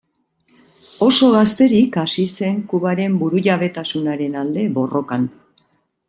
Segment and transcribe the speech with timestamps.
[1.07, 5.29] Oso gazterik hasi zen Kubaren burujabetasunaren alde borrokan.